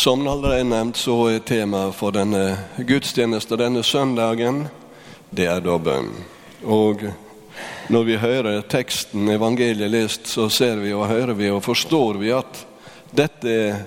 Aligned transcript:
Som 0.00 0.28
allerede 0.28 0.64
nevnt, 0.64 0.96
så 0.96 1.14
er 1.28 1.42
temaet 1.44 1.92
for 1.92 2.14
denne 2.16 2.54
gudstjeneste 2.88 3.58
denne 3.60 3.82
søndagen, 3.84 4.62
det 5.28 5.44
er 5.44 5.58
da 5.60 5.74
bønn. 5.76 6.06
Og 6.64 7.02
når 7.92 8.06
vi 8.08 8.16
hører 8.22 8.62
teksten, 8.64 9.28
evangeliet 9.28 9.92
lest, 9.92 10.30
så 10.32 10.46
ser 10.48 10.80
vi 10.80 10.94
og 10.96 11.04
hører 11.10 11.36
vi 11.36 11.50
og 11.52 11.60
forstår 11.66 12.16
vi 12.22 12.30
at 12.32 12.62
dette 13.12 13.58
er 13.66 13.82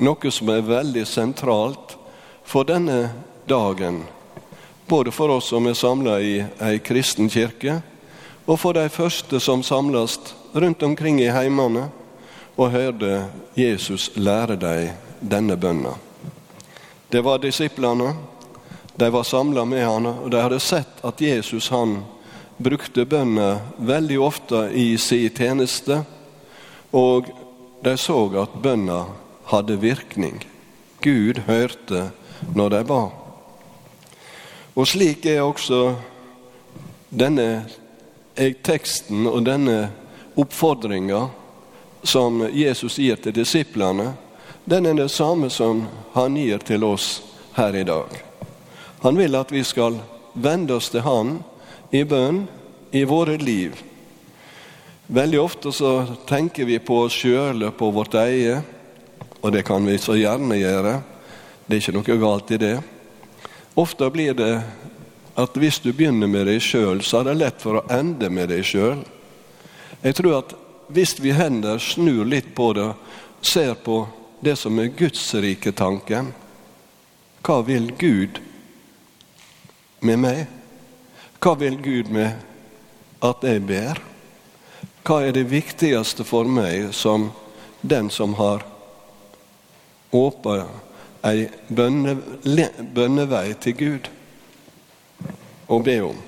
noe 0.00 0.32
som 0.32 0.48
er 0.54 0.64
veldig 0.64 1.04
sentralt 1.04 1.92
for 2.40 2.64
denne 2.64 3.10
dagen. 3.44 4.00
Både 4.88 5.12
for 5.12 5.36
oss 5.36 5.52
som 5.52 5.68
er 5.68 5.76
samla 5.76 6.16
i 6.24 6.32
ei 6.40 6.80
kristen 6.80 7.28
kirke, 7.28 7.82
og 8.48 8.62
for 8.64 8.80
de 8.80 8.88
første 8.88 9.44
som 9.44 9.60
samles 9.60 10.16
rundt 10.56 10.88
omkring 10.88 11.20
i 11.20 11.28
heimene 11.28 11.90
og 12.56 12.72
hørte 12.72 13.26
Jesus 13.60 14.08
lære 14.16 14.56
dem 14.56 15.09
denne 15.20 15.56
bønna. 15.56 15.94
Det 17.08 17.20
var 17.20 17.38
disiplene. 17.38 18.14
De 18.96 19.10
var 19.10 19.22
samla 19.22 19.64
med 19.64 19.84
han, 19.86 20.06
og 20.06 20.30
de 20.30 20.40
hadde 20.40 20.60
sett 20.60 21.00
at 21.06 21.20
Jesus 21.20 21.70
han 21.72 22.02
brukte 22.56 23.06
bønna 23.08 23.60
veldig 23.76 24.18
ofte 24.20 24.66
i 24.76 24.98
sin 24.98 25.30
tjeneste. 25.30 26.02
Og 26.90 27.30
de 27.82 27.96
så 27.96 28.18
at 28.42 28.58
bønna 28.62 29.04
hadde 29.50 29.78
virkning. 29.80 30.44
Gud 31.00 31.42
hørte 31.46 32.10
når 32.54 32.76
de 32.76 32.84
ba. 32.84 33.02
Og 34.76 34.86
slik 34.86 35.26
er 35.26 35.42
også 35.42 35.94
denne 37.10 37.64
teksten 38.62 39.26
og 39.26 39.42
denne 39.48 39.90
oppfordringa 40.38 41.26
som 42.02 42.44
Jesus 42.52 42.98
gir 43.00 43.18
til 43.20 43.34
disiplene, 43.36 44.12
den 44.64 44.86
er 44.86 44.94
det 44.94 45.08
samme 45.08 45.50
som 45.50 45.86
han 46.12 46.36
gir 46.36 46.58
til 46.64 46.84
oss 46.84 47.22
her 47.56 47.76
i 47.76 47.84
dag. 47.84 48.10
Han 49.00 49.16
vil 49.16 49.36
at 49.38 49.52
vi 49.52 49.62
skal 49.64 49.96
vende 50.32 50.76
oss 50.76 50.90
til 50.92 51.04
Han 51.06 51.38
i 51.90 52.04
bønn 52.04 52.44
i 52.90 53.04
våre 53.04 53.38
liv. 53.38 53.78
Veldig 55.06 55.40
ofte 55.40 55.72
så 55.72 56.04
tenker 56.28 56.68
vi 56.68 56.78
på 56.78 57.00
oss 57.06 57.16
sjøle, 57.18 57.70
på 57.70 57.90
vårt 57.90 58.14
eie, 58.20 58.60
og 59.40 59.52
det 59.52 59.64
kan 59.66 59.86
vi 59.86 59.96
så 59.98 60.14
gjerne 60.14 60.58
gjøre. 60.60 61.00
Det 61.66 61.76
er 61.76 61.82
ikke 61.82 61.96
noe 61.96 62.20
galt 62.20 62.52
i 62.54 62.60
det. 62.60 62.76
Ofte 63.74 64.10
blir 64.10 64.36
det 64.38 64.52
at 65.40 65.56
hvis 65.56 65.80
du 65.80 65.92
begynner 65.96 66.28
med 66.30 66.46
deg 66.50 66.60
sjøl, 66.62 67.02
så 67.02 67.20
er 67.20 67.30
det 67.30 67.38
lett 67.40 67.62
for 67.62 67.80
å 67.80 67.86
ende 67.90 68.28
med 68.30 68.50
deg 68.52 68.62
sjøl. 68.66 69.00
Jeg 70.02 70.16
tror 70.18 70.40
at 70.42 70.54
hvis 70.90 71.16
vi 71.22 71.32
hender 71.34 71.78
snur 71.82 72.26
litt 72.28 72.52
på 72.54 72.72
det, 72.76 72.90
ser 73.42 73.74
på 73.80 74.02
det 74.40 74.56
som 74.56 74.78
er 74.78 74.92
Guds 74.96 75.34
rike 75.34 75.72
tanken 75.72 76.32
Hva 77.44 77.60
vil 77.64 77.90
Gud 77.98 78.40
med 80.00 80.20
meg? 80.20 80.46
Hva 81.40 81.54
vil 81.60 81.76
Gud 81.80 82.08
med 82.12 82.36
at 83.24 83.44
jeg 83.44 83.62
ber? 83.68 84.00
Hva 85.04 85.22
er 85.24 85.34
det 85.36 85.48
viktigste 85.50 86.24
for 86.24 86.48
meg 86.48 86.92
som 86.96 87.30
den 87.80 88.08
som 88.12 88.34
har 88.36 88.64
åpna 90.12 90.66
ei 91.24 91.48
bønne, 91.68 92.16
bønnevei 92.94 93.54
til 93.60 93.76
Gud 93.76 94.08
å 95.68 95.80
be 95.84 95.98
om? 96.10 96.20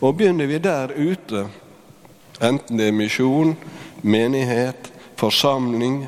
Og 0.00 0.16
begynner 0.16 0.48
vi 0.48 0.60
der 0.60 0.92
ute, 0.92 1.46
enten 2.40 2.76
det 2.80 2.90
er 2.90 2.96
misjon, 2.96 3.54
menighet, 4.04 4.92
forsamling, 5.16 6.04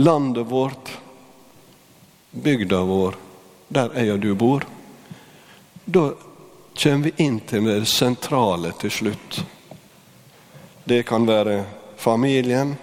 landet 0.00 0.46
vårt, 0.46 0.98
bygda 2.30 2.82
vår, 2.82 3.16
der 3.68 3.90
jeg 3.94 4.12
og 4.12 4.20
du 4.20 4.34
bor, 4.34 4.64
da 5.84 6.04
kommer 6.74 7.10
vi 7.10 7.12
inn 7.24 7.40
til 7.44 7.68
det 7.68 7.84
sentrale 7.90 8.72
til 8.80 8.90
slutt. 8.90 9.42
Det 10.84 11.02
kan 11.04 11.28
være 11.28 11.64
familien, 12.00 12.76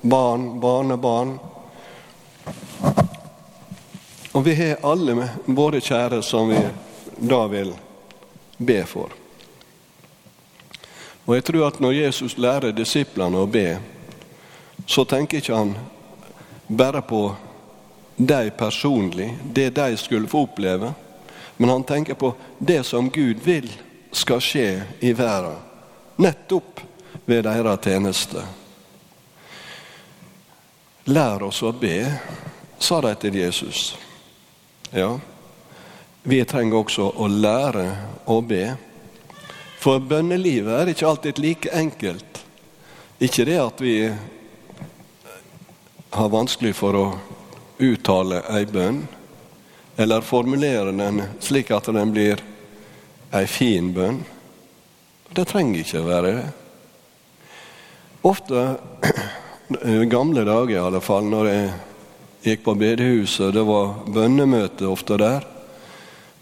barn, 0.00 0.60
barnebarn. 0.60 1.36
Og 4.32 4.44
vi 4.44 4.56
har 4.56 4.80
alle 4.80 5.28
våre 5.44 5.80
kjære 5.80 6.22
som 6.24 6.48
vi 6.48 6.64
da 7.20 7.46
vil 7.52 7.76
be 8.56 8.80
for. 8.88 9.12
Og 11.28 11.34
jeg 11.36 11.50
tror 11.52 11.68
at 11.68 11.84
når 11.84 12.00
Jesus 12.00 12.40
lærer 12.40 12.72
disiplene 12.72 13.44
å 13.44 13.46
be, 13.46 13.76
så 14.88 15.04
tenker 15.04 15.44
ikke 15.44 15.58
han 15.58 15.76
bare 16.66 17.02
på 17.02 17.34
dem 18.16 18.50
personlig, 18.58 19.38
det 19.44 19.70
de 19.70 19.96
skulle 19.96 20.28
få 20.28 20.42
oppleve, 20.42 20.92
men 21.56 21.70
han 21.70 21.84
tenker 21.84 22.14
på 22.14 22.34
det 22.58 22.82
som 22.82 23.10
Gud 23.10 23.40
vil 23.44 23.70
skal 24.12 24.40
skje 24.40 24.82
i 25.00 25.12
verden, 25.12 25.56
nettopp 26.16 26.80
ved 27.24 27.44
deres 27.44 27.84
tjeneste. 27.84 28.44
Lær 31.04 31.42
oss 31.42 31.62
å 31.62 31.72
be, 31.74 31.98
sa 32.78 33.00
de 33.02 33.14
til 33.18 33.36
Jesus. 33.40 33.96
Ja, 34.92 35.16
vi 36.22 36.42
trenger 36.44 36.82
også 36.82 37.08
å 37.18 37.26
lære 37.26 37.86
å 38.30 38.38
be. 38.46 38.64
For 39.82 39.98
bønnelivet 39.98 40.76
er 40.76 40.92
ikke 40.92 41.08
alltid 41.08 41.40
like 41.42 41.72
enkelt. 41.74 42.42
Ikke 43.18 43.46
det 43.48 43.58
at 43.58 43.82
vi 43.82 43.96
har 46.12 46.28
vanskelig 46.28 46.74
for 46.76 46.96
å 46.98 47.04
uttale 47.80 48.42
ei 48.52 48.66
bønn, 48.68 49.00
eller 49.96 50.24
formulere 50.24 50.92
den 50.92 51.22
slik 51.40 51.72
at 51.72 51.88
den 51.88 52.12
blir 52.12 52.42
ei 53.32 53.46
fin 53.48 53.88
bønn. 53.96 54.20
Det 55.32 55.46
trenger 55.48 55.80
ikke 55.80 56.02
å 56.02 56.08
være 56.10 56.34
det. 56.36 56.44
Ofte, 58.28 58.66
i 59.88 59.96
gamle 60.14 60.44
dager 60.44 60.74
i 60.76 60.82
alle 60.82 61.00
fall, 61.00 61.24
når 61.32 61.48
jeg 61.48 61.72
gikk 62.44 62.64
på 62.66 62.76
bedehuset, 62.76 63.54
det 63.56 63.64
var 63.64 64.04
bønnemøte 64.12 64.90
ofte 64.92 65.16
der. 65.16 65.48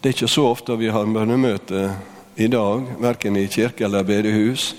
Det 0.01 0.11
er 0.11 0.17
ikke 0.17 0.35
så 0.35 0.49
ofte 0.51 0.79
vi 0.81 0.91
har 0.91 1.07
bønnemøte 1.15 1.87
i 2.43 2.51
dag, 2.51 2.91
verken 2.99 3.39
i 3.39 3.47
kirke 3.53 3.87
eller 3.87 4.07
bedehus. 4.09 4.73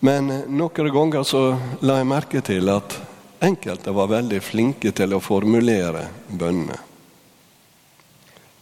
Men 0.00 0.32
noen 0.48 0.92
ganger 0.94 1.26
så 1.28 1.48
la 1.84 2.00
jeg 2.00 2.08
merke 2.08 2.40
til 2.46 2.72
at 2.72 2.96
Enkelte 3.42 3.90
var 3.90 4.06
veldig 4.06 4.38
flinke 4.38 4.92
til 4.94 5.16
å 5.16 5.18
formulere 5.18 6.04
bønnene. 6.30 6.76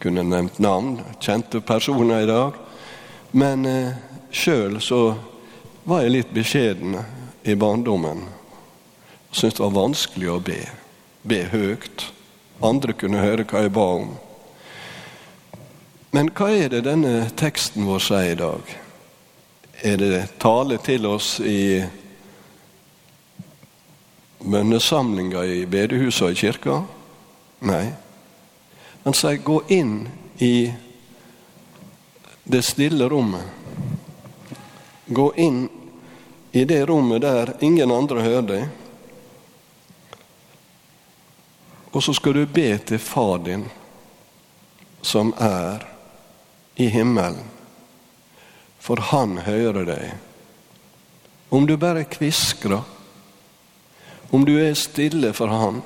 Kunne 0.00 0.24
nevnt 0.24 0.56
navn, 0.64 0.94
kjente 1.20 1.60
personer 1.60 2.22
i 2.24 2.30
dag. 2.30 2.56
Men 3.36 3.66
eh, 3.68 3.98
sjøl 4.32 4.78
så 4.80 5.02
var 5.84 6.06
jeg 6.06 6.14
litt 6.14 6.32
beskjeden 6.32 6.96
i 7.44 7.58
barndommen. 7.60 8.24
Syntes 9.28 9.58
det 9.58 9.66
var 9.66 9.76
vanskelig 9.76 10.32
å 10.32 10.40
be. 10.48 10.58
Be 11.28 11.42
høyt. 11.52 12.08
Andre 12.64 12.96
kunne 12.96 13.20
høre 13.20 13.44
hva 13.44 13.66
jeg 13.66 13.76
ba 13.76 13.86
om. 14.00 14.16
Men 16.16 16.32
hva 16.32 16.48
er 16.56 16.72
det 16.72 16.86
denne 16.88 17.28
teksten 17.36 17.84
vår 17.84 18.06
sier 18.08 18.32
i 18.32 18.40
dag? 18.40 18.76
Er 19.84 20.00
det 20.00 20.24
tale 20.40 20.80
til 20.80 21.04
oss 21.12 21.36
i 21.44 21.84
bønnesamlinger 24.40 25.44
i 25.44 25.66
bedehuset 25.66 26.26
og 26.26 26.32
i 26.32 26.40
kirka? 26.40 26.80
Nei. 27.66 27.84
Han 29.04 29.16
sier 29.16 29.40
gå 29.44 29.60
inn 29.72 30.08
i 30.40 30.72
det 32.44 32.62
stille 32.64 33.08
rommet. 33.08 33.44
Gå 35.06 35.26
inn 35.36 35.64
i 36.52 36.64
det 36.64 36.82
rommet 36.88 37.22
der 37.22 37.54
ingen 37.60 37.92
andre 37.92 38.24
hører 38.24 38.46
deg. 38.48 38.68
Og 41.90 42.02
så 42.02 42.14
skal 42.14 42.38
du 42.38 42.44
be 42.46 42.68
til 42.78 43.02
Far 43.02 43.40
din, 43.42 43.64
som 45.02 45.32
er 45.38 45.84
i 46.76 46.86
himmelen. 46.86 47.42
For 48.80 49.02
han 49.10 49.38
hører 49.44 49.84
deg. 49.84 50.12
Om 51.50 51.66
du 51.66 51.76
bare 51.76 52.06
kviskrer 52.08 52.86
om 54.30 54.44
du 54.44 54.54
er 54.62 54.74
stille 54.78 55.32
for 55.34 55.50
Han, 55.50 55.80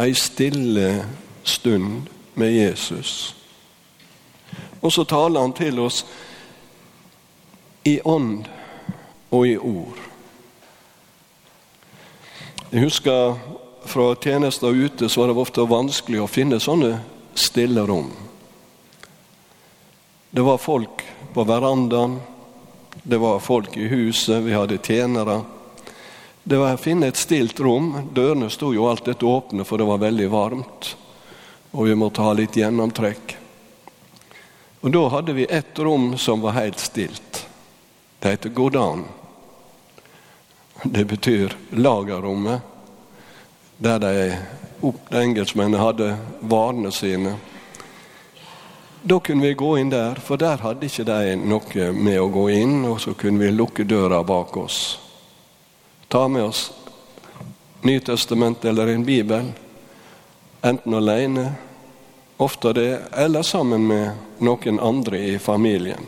ei 0.00 0.14
stille 0.14 1.04
stund 1.44 2.08
med 2.34 2.52
Jesus. 2.52 3.34
Og 4.80 4.92
så 4.92 5.04
taler 5.04 5.40
han 5.40 5.52
til 5.56 5.78
oss 5.80 6.04
i 7.84 8.00
ånd 8.04 8.48
og 9.30 9.46
i 9.48 9.56
ord. 9.56 9.98
Jeg 12.70 12.84
husker 12.86 13.38
fra 13.90 14.14
tjenester 14.22 14.76
ute 14.76 15.08
så 15.08 15.20
var 15.20 15.30
det 15.30 15.40
ofte 15.42 15.66
vanskelig 15.66 16.20
å 16.22 16.30
finne 16.30 16.60
sånne 16.62 16.98
stille 17.34 17.84
rom. 17.88 18.12
Det 20.30 20.44
var 20.46 20.60
folk 20.62 21.02
på 21.34 21.44
verandaen, 21.44 22.20
det 23.02 23.18
var 23.18 23.40
folk 23.42 23.76
i 23.76 23.88
huset, 23.90 24.44
vi 24.44 24.54
hadde 24.54 24.78
tjenere. 24.78 25.40
Det 26.42 26.56
var 26.56 26.74
å 26.74 26.80
finne 26.80 27.10
et 27.10 27.20
stilt 27.20 27.60
rom. 27.60 27.92
Dørene 28.16 28.48
sto 28.50 28.72
jo 28.74 28.88
alltid 28.88 29.22
åpne, 29.22 29.64
for 29.64 29.78
det 29.78 29.88
var 29.88 30.00
veldig 30.00 30.28
varmt. 30.32 30.94
Og 31.70 31.86
vi 31.86 31.94
måtte 31.94 32.24
ha 32.24 32.32
litt 32.34 32.56
gjennomtrekk. 32.56 33.36
Og 34.80 34.90
Da 34.90 35.08
hadde 35.08 35.32
vi 35.36 35.44
ett 35.44 35.78
rom 35.78 36.16
som 36.18 36.40
var 36.40 36.56
helt 36.56 36.78
stilt. 36.78 37.46
Det 38.18 38.28
heter 38.28 38.48
godan. 38.48 39.04
Det 40.82 41.04
betyr 41.04 41.56
lagerrommet, 41.70 42.60
der 43.76 43.98
de, 43.98 44.38
de 44.80 45.22
engelskmennene 45.22 45.82
hadde 45.82 46.16
varene 46.40 46.92
sine. 46.92 47.36
Da 49.02 49.20
kunne 49.20 49.44
vi 49.46 49.54
gå 49.54 49.78
inn 49.78 49.92
der, 49.92 50.16
for 50.16 50.40
der 50.40 50.60
hadde 50.64 50.88
ikke 50.88 51.04
de 51.04 51.36
noe 51.36 51.92
med 51.92 52.20
å 52.20 52.32
gå 52.32 52.48
inn. 52.56 52.80
Og 52.88 53.00
så 53.04 53.12
kunne 53.12 53.44
vi 53.44 53.52
lukke 53.52 53.84
døra 53.84 54.22
bak 54.24 54.56
oss. 54.56 54.80
Ta 56.10 56.28
med 56.28 56.44
oss 56.44 56.72
Nytestamentet 57.82 58.64
eller 58.64 58.86
en 58.86 59.04
bibel, 59.04 59.52
enten 60.60 60.94
alene, 60.94 61.52
ofte 62.36 62.72
det, 62.72 63.02
eller 63.12 63.42
sammen 63.42 63.86
med 63.86 64.42
noen 64.42 64.80
andre 64.80 65.20
i 65.30 65.38
familien. 65.38 66.02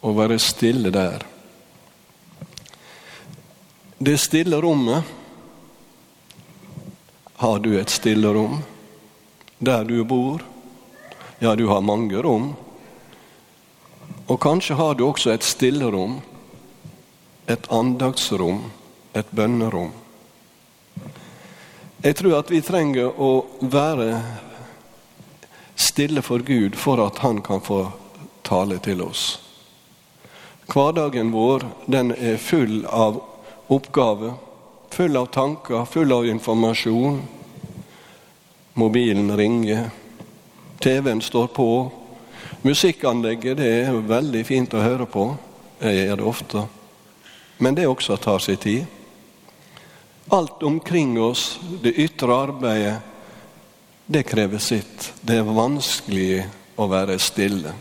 Og 0.00 0.14
være 0.16 0.38
stille 0.38 0.92
der. 0.94 1.26
Det 3.98 4.14
stille 4.22 4.60
rommet 4.62 5.02
Har 7.42 7.58
du 7.58 7.74
et 7.80 7.90
stille 7.90 8.30
rom 8.32 8.60
der 9.58 9.84
du 9.84 10.04
bor? 10.04 10.44
Ja, 11.42 11.56
du 11.56 11.66
har 11.66 11.82
mange 11.82 12.22
rom. 12.22 12.52
Og 14.26 14.40
kanskje 14.40 14.78
har 14.78 14.94
du 14.94 15.08
også 15.08 15.34
et 15.34 15.42
stillerom, 15.42 16.20
et 17.46 17.66
andagsrom, 17.72 18.70
et 19.12 19.30
bønnerom. 19.30 19.92
Jeg 22.04 22.16
tror 22.16 22.38
at 22.38 22.50
vi 22.52 22.60
trenger 22.60 23.20
å 23.20 23.30
være 23.60 24.08
stille 25.76 26.22
for 26.22 26.44
Gud 26.44 26.76
for 26.76 27.00
at 27.00 27.18
Han 27.24 27.40
kan 27.42 27.60
få 27.60 27.86
tale 28.42 28.78
til 28.78 29.02
oss. 29.02 29.40
Hverdagen 30.68 31.32
vår 31.32 31.64
den 31.86 32.12
er 32.12 32.36
full 32.36 32.84
av 32.88 33.20
oppgaver, 33.68 34.34
full 34.90 35.16
av 35.16 35.26
tanker, 35.32 35.84
full 35.84 36.12
av 36.12 36.26
informasjon. 36.26 37.20
Mobilen 38.74 39.36
ringer, 39.36 39.90
TV-en 40.80 41.20
står 41.20 41.46
på. 41.46 41.68
Musikkanlegget 42.62 43.58
det 43.60 43.72
er 43.84 44.00
veldig 44.08 44.44
fint 44.46 44.74
å 44.74 44.84
høre 44.84 45.06
på. 45.06 45.28
Jeg 45.80 46.08
gjør 46.08 46.16
det 46.20 46.32
ofte. 46.32 46.64
Men 47.58 47.74
det 47.74 47.86
også 47.86 48.16
tar 48.16 48.38
sin 48.38 48.56
tid. 48.56 48.84
Alt 50.28 50.62
omkring 50.62 51.22
oss, 51.22 51.60
det 51.82 51.92
ytre 52.00 52.34
arbeidet, 52.34 52.96
det 54.06 54.22
krever 54.22 54.58
sitt. 54.58 55.12
Det 55.20 55.36
er 55.40 55.48
vanskelig 55.48 56.44
å 56.76 56.86
være 56.90 57.18
stille. 57.18 57.72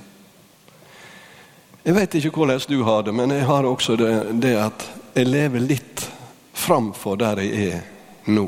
Jeg 1.83 1.95
vet 1.97 2.15
ikke 2.15 2.31
hvordan 2.37 2.61
du 2.67 2.81
har 2.87 3.03
det, 3.03 3.11
men 3.11 3.31
jeg 3.31 3.47
har 3.47 3.65
også 3.67 3.95
det, 3.99 4.11
det 4.39 4.53
at 4.59 4.85
jeg 5.13 5.27
lever 5.27 5.65
litt 5.65 6.05
framfor 6.53 7.17
der 7.19 7.41
jeg 7.43 7.73
er 7.73 8.31
nå. 8.31 8.45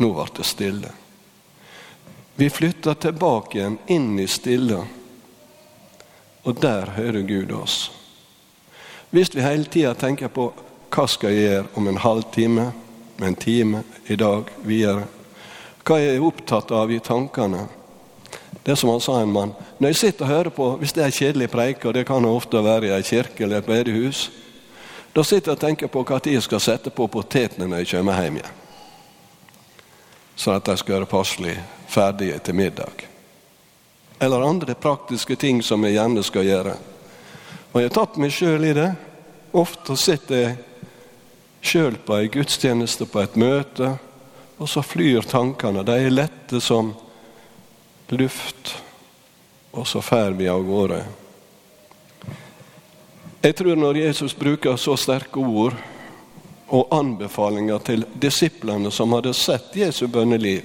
Nå 0.00 0.08
ble 0.16 0.26
det 0.38 0.46
stille. 0.48 0.92
Vi 2.34 2.48
flytter 2.50 2.94
tilbake 2.94 3.58
igjen, 3.58 3.78
inn 3.92 4.16
i 4.18 4.26
stille. 4.26 4.80
Og 6.44 6.62
der 6.62 6.90
hører 6.96 7.22
Gud 7.22 7.52
oss. 7.52 7.92
Hvis 9.10 9.34
vi 9.34 9.42
hele 9.42 9.64
tida 9.64 9.94
tenker 9.94 10.32
på 10.32 10.50
hva 10.92 11.04
skal 11.08 11.32
jeg 11.32 11.48
gjøre 11.48 11.68
om 11.76 11.88
en 11.88 12.00
halvtime, 12.00 12.72
med 13.16 13.28
en 13.28 13.36
time, 13.36 13.82
i 14.06 14.16
dag, 14.16 14.48
videre 14.64 15.04
Hva 15.84 15.98
er 15.98 16.14
jeg 16.14 16.22
opptatt 16.22 16.70
av 16.70 16.90
i 16.90 16.98
tankene? 17.02 17.66
Det 18.62 18.72
er 18.72 18.78
som 18.78 18.90
han 18.90 19.00
sa 19.02 19.20
en 19.20 19.32
mann. 19.32 19.52
Når 19.78 19.88
jeg 19.88 19.96
sitter 19.96 20.24
og 20.24 20.30
hører 20.30 20.54
på, 20.54 20.68
hvis 20.78 20.94
det 20.94 21.04
er 21.04 21.14
kjedelig 21.14 21.50
preik, 21.50 21.84
og 21.84 21.94
det 21.94 22.06
kan 22.06 22.24
ofte 22.24 22.62
være 22.64 22.86
i 22.86 22.94
ei 22.94 23.02
kirke 23.02 23.44
eller 23.44 23.58
et 23.58 23.66
bedehus, 23.66 24.30
da 25.14 25.22
sitter 25.22 25.52
jeg 25.52 25.58
og 25.58 25.64
tenker 25.66 25.90
på 25.90 26.04
når 26.08 26.30
jeg 26.30 26.42
skal 26.42 26.60
sette 26.60 26.90
på 26.90 27.06
potetene 27.06 27.66
når 27.66 27.82
jeg 27.82 27.94
kommer 27.96 28.22
hjem 28.22 28.40
igjen 28.40 28.58
sånn 30.42 30.58
at 30.58 30.66
de 30.66 30.76
skal 30.80 31.00
være 31.00 31.10
passelig 31.10 31.56
ferdige 31.90 32.38
til 32.44 32.56
middag. 32.58 33.11
Eller 34.22 34.44
andre 34.46 34.74
praktiske 34.78 35.34
ting 35.36 35.62
som 35.66 35.82
jeg 35.82 35.96
gjerne 35.96 36.22
skal 36.22 36.46
gjøre. 36.46 36.76
Og 37.72 37.80
jeg 37.80 37.88
har 37.88 37.96
tatt 37.96 38.18
meg 38.22 38.30
sjøl 38.30 38.68
i 38.68 38.74
det. 38.76 38.90
Ofte 39.58 39.96
sitter 39.98 40.38
jeg 40.38 40.52
sjøl 41.62 41.96
på 42.06 42.20
ei 42.20 42.28
gudstjeneste, 42.30 43.08
på 43.10 43.22
et 43.22 43.34
møte, 43.34 43.96
og 44.62 44.70
så 44.70 44.82
flyr 44.86 45.26
tankene. 45.26 45.82
De 45.82 45.96
er 45.98 46.14
lette 46.14 46.60
som 46.62 46.92
luft, 48.12 48.76
og 49.72 49.88
så 49.88 50.02
fer 50.04 50.36
vi 50.38 50.46
av 50.52 50.62
gårde. 50.66 51.00
Jeg 53.42 53.56
tror 53.58 53.80
når 53.80 53.98
Jesus 54.04 54.36
bruker 54.38 54.76
så 54.78 54.94
sterke 54.94 55.42
ord 55.42 55.74
og 56.72 56.94
anbefalinger 56.94 57.82
til 57.82 58.04
disiplene 58.14 58.92
som 58.94 59.10
hadde 59.16 59.34
sett 59.34 59.74
Jesu 59.76 60.06
bønneliv, 60.06 60.62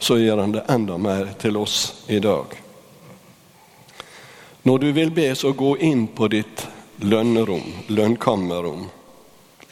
så 0.00 0.16
gjør 0.18 0.38
han 0.38 0.52
det 0.52 0.64
enda 0.68 0.96
mer 0.98 1.34
til 1.38 1.56
oss 1.60 2.04
i 2.08 2.18
dag. 2.18 2.56
Når 4.62 4.78
du 4.78 4.92
vil 4.92 5.10
be, 5.10 5.34
så 5.34 5.52
gå 5.52 5.76
inn 5.76 6.06
på 6.06 6.28
ditt 6.32 6.66
lønnerom, 6.96 7.64
lønnkammerrom, 7.86 8.88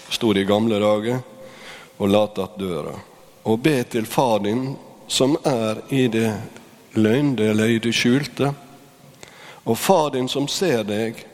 sto 0.08 0.32
det 0.32 0.44
i 0.44 0.48
gamle 0.48 0.78
dager, 0.78 1.18
og 1.98 2.08
lat 2.08 2.38
att 2.38 2.58
døra. 2.58 2.94
Og 3.42 3.58
be 3.58 3.82
til 3.84 4.06
far 4.06 4.38
din 4.38 4.76
som 5.06 5.36
er 5.44 5.80
i 5.88 6.08
det 6.08 6.34
løgnde 6.92 7.50
eller 7.50 7.66
i 7.66 7.78
det 7.78 7.92
skjulte. 7.92 8.52
Og 9.64 9.78
far 9.78 10.10
din 10.10 10.28
som 10.28 10.48
ser 10.48 10.84
deg 10.84 11.24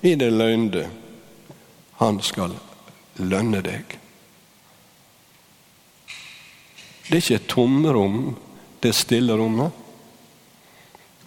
i 0.00 0.14
det 0.14 0.30
løgnde, 0.30 0.86
han 1.98 2.20
skal 2.22 2.54
lønne 3.16 3.60
deg. 3.62 3.98
Det 7.06 7.14
er 7.14 7.22
ikke 7.22 7.34
et 7.38 7.48
tomrom, 7.48 8.16
det 8.82 8.90
stille 8.98 9.34
rommet, 9.38 9.70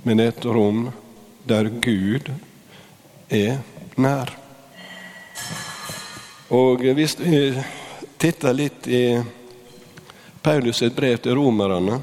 men 0.04 0.20
et 0.20 0.46
rom 0.46 0.90
der 1.48 1.70
Gud 1.72 2.28
er 3.32 3.62
nær. 3.96 4.34
Og 6.52 6.84
hvis 6.98 7.16
vi 7.20 7.40
titter 8.20 8.58
litt 8.58 8.88
i 8.92 9.04
Paulus' 10.44 10.82
sitt 10.82 10.96
brev 10.98 11.22
til 11.24 11.38
romerne, 11.40 12.02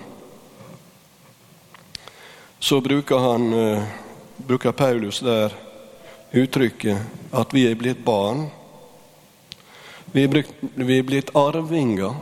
så 2.59 2.81
bruker, 2.81 3.19
han, 3.19 3.53
eh, 3.53 3.83
bruker 4.37 4.73
Paulus 4.73 5.21
der 5.21 5.53
uttrykket 6.33 6.97
at 7.33 7.53
vi 7.53 7.67
er 7.69 7.77
blitt 7.77 8.01
barn. 8.05 8.47
Er, 10.15 10.33
vi 10.75 10.99
er 10.99 11.05
blitt 11.05 11.35
arvinger, 11.37 12.17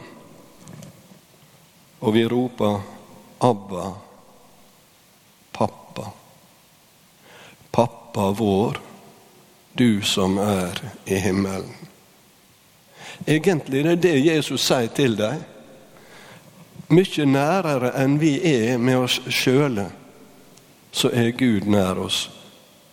og 2.05 2.13
vi 2.13 2.27
roper 2.29 2.81
'Abba, 3.41 3.93
pappa'. 5.53 6.11
Pappa 7.71 8.31
vår, 8.31 8.81
du 9.73 10.03
som 10.03 10.39
er 10.39 10.83
i 11.05 11.15
himmelen. 11.15 11.75
Egentlig 13.27 13.85
det 13.85 13.93
er 13.93 13.97
det 13.97 14.27
Jesus 14.27 14.61
sier 14.61 14.87
til 14.87 15.17
deg. 15.17 15.41
Mye 16.89 17.25
nærere 17.27 17.95
enn 18.03 18.19
vi 18.21 18.37
er 18.53 18.79
med 18.79 18.99
oss 19.07 19.21
sjøle, 19.29 19.89
så 20.93 21.09
er 21.09 21.31
Gud 21.31 21.65
nær 21.65 21.99
oss 22.05 22.29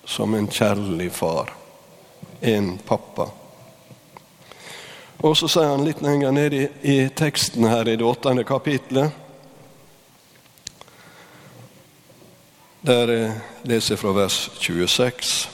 som 0.06 0.34
en 0.36 0.48
kjærlig 0.48 1.12
far, 1.12 1.51
en 2.41 2.77
pappa. 2.77 3.27
Og 5.22 5.38
så 5.38 5.46
sier 5.51 5.70
han 5.70 5.84
litt 5.86 6.01
lenger 6.01 6.32
ned 6.34 6.54
i, 6.58 6.63
i 6.82 6.96
teksten 7.13 7.68
her 7.70 7.86
i 7.86 7.94
det 7.96 8.06
åttende 8.06 8.42
kapitlet. 8.44 9.12
Der 12.82 13.13
jeg 13.13 13.36
leser 13.70 14.01
fra 14.01 14.16
vers 14.18 14.50
26. 14.58 15.50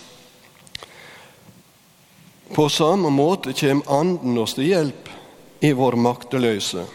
På 2.56 2.70
samme 2.72 3.12
måte 3.12 3.52
kommer 3.54 4.00
Anden 4.00 4.40
oss 4.40 4.56
til 4.56 4.70
hjelp 4.72 5.12
i 5.60 5.74
vår 5.76 6.00
makteløse. 6.00 6.86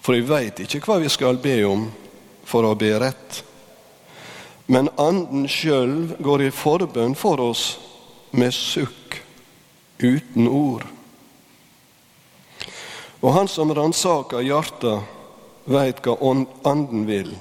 For 0.00 0.16
vi 0.16 0.24
veit 0.24 0.64
ikke 0.64 0.80
hva 0.86 0.96
vi 1.02 1.12
skal 1.12 1.36
be 1.44 1.58
om 1.68 1.90
for 2.48 2.64
å 2.64 2.72
be 2.72 2.94
rett. 3.02 3.42
Men 4.72 4.88
Anden 4.96 5.44
sjøl 5.44 6.14
går 6.24 6.48
i 6.48 6.54
forbønn 6.54 7.18
for 7.18 7.50
oss 7.50 7.74
med 8.32 8.56
sukk 8.56 9.20
uten 10.02 10.48
ord. 10.48 10.86
Og 13.20 13.32
han 13.32 13.48
som 13.48 13.72
ransaker 13.74 14.44
hjertet, 14.44 15.04
veit 15.70 16.00
hva 16.04 16.16
Anden 16.64 17.04
vil. 17.06 17.34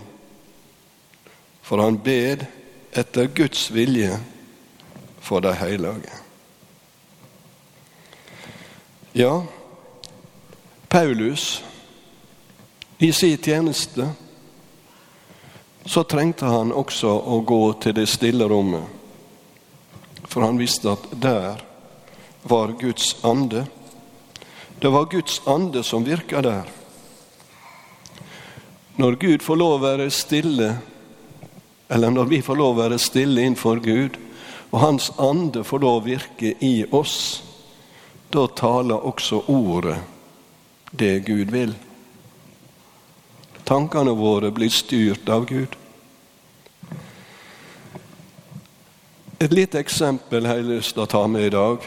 For 1.64 1.82
han 1.82 2.00
bed 2.04 2.46
etter 2.92 3.30
Guds 3.36 3.70
vilje 3.72 4.18
for 5.24 5.42
de 5.42 5.54
hellige. 5.56 6.18
Ja, 9.14 9.46
Paulus 10.88 11.64
i 12.98 13.12
sin 13.14 13.38
tjeneste 13.38 14.10
så 15.86 16.04
trengte 16.04 16.46
han 16.46 16.74
også 16.76 17.10
å 17.10 17.40
gå 17.42 17.62
til 17.82 17.96
det 17.98 18.06
stille 18.12 18.46
rommet. 18.50 18.84
For 20.30 20.46
han 20.46 20.60
visste 20.60 20.92
at 20.94 21.08
der 21.18 21.64
var 22.44 22.76
Guds 22.80 23.26
ande. 23.26 23.66
Det 24.80 24.90
var 24.90 25.06
Guds 25.06 25.42
ande 25.48 25.84
som 25.84 26.04
virka 26.04 26.42
der. 26.42 26.64
Når 28.96 29.16
Gud 29.16 29.42
får 29.42 29.56
lov 29.56 29.74
å 29.78 29.84
være 29.84 30.10
stille, 30.12 30.74
eller 31.88 32.12
når 32.12 32.26
vi 32.32 32.42
får 32.44 32.60
lov 32.60 32.74
å 32.76 32.82
være 32.82 33.00
stille 33.00 33.42
innenfor 33.42 33.80
Gud, 33.84 34.18
og 34.72 34.80
Hans 34.80 35.12
ande 35.18 35.64
får 35.64 35.80
lov 35.80 36.02
å 36.02 36.06
virke 36.06 36.54
i 36.60 36.86
oss, 36.92 37.44
da 38.30 38.46
taler 38.48 39.06
også 39.08 39.44
ordet 39.48 39.98
det 40.92 41.20
Gud 41.26 41.52
vil. 41.52 41.74
Tankene 43.64 44.14
våre 44.18 44.52
blir 44.52 44.70
styrt 44.74 45.30
av 45.30 45.46
Gud. 45.46 45.76
Et 49.40 49.54
lite 49.54 49.80
eksempel 49.80 50.46
har 50.46 50.60
jeg 50.60 50.68
lyst 50.68 50.98
til 50.98 51.06
å 51.06 51.10
ta 51.10 51.24
med 51.32 51.48
i 51.48 51.54
dag. 51.54 51.86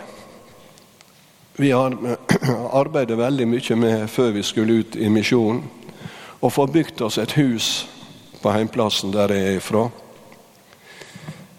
Vi 1.56 1.72
har 1.72 1.96
arbeidet 2.72 3.18
veldig 3.18 3.46
mye 3.48 3.76
med 3.76 4.10
før 4.10 4.30
vi 4.32 4.42
skulle 4.42 4.80
ut 4.80 4.96
i 4.96 5.08
misjon, 5.12 5.60
å 6.40 6.50
få 6.50 6.64
bygd 6.66 7.02
oss 7.04 7.18
et 7.20 7.34
hus 7.36 7.66
på 8.40 8.50
heimplassen 8.50 9.12
der 9.12 9.34
jeg 9.34 9.48
er 9.50 9.58
ifra. 9.60 9.82